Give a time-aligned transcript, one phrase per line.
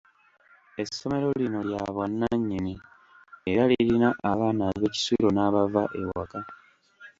[0.81, 2.73] Essomero lino lya bwanannyini,
[3.51, 6.39] era lirina abaana ab'ekisulo n'abava ewaka.